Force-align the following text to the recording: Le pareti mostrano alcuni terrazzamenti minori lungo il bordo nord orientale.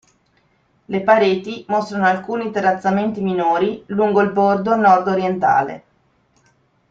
Le 0.85 1.01
pareti 1.03 1.63
mostrano 1.67 2.07
alcuni 2.07 2.49
terrazzamenti 2.49 3.21
minori 3.21 3.83
lungo 3.89 4.21
il 4.21 4.31
bordo 4.31 4.75
nord 4.75 5.05
orientale. 5.05 5.83